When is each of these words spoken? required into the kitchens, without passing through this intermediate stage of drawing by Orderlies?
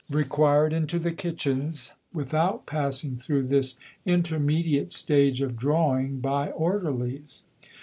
required 0.09 0.73
into 0.73 0.97
the 0.97 1.11
kitchens, 1.11 1.91
without 2.11 2.65
passing 2.65 3.15
through 3.15 3.43
this 3.43 3.75
intermediate 4.03 4.91
stage 4.91 5.41
of 5.43 5.55
drawing 5.55 6.19
by 6.19 6.49
Orderlies? 6.49 7.43